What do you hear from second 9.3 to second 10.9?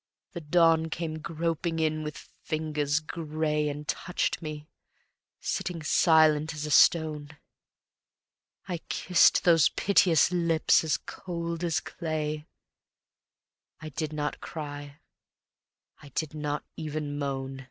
those piteous lips,